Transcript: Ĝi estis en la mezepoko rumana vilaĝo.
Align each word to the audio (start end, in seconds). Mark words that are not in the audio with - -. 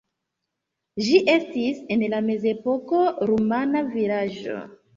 Ĝi 1.07 1.19
estis 1.33 1.83
en 1.97 2.07
la 2.15 2.23
mezepoko 2.31 3.05
rumana 3.33 3.87
vilaĝo. 3.95 4.61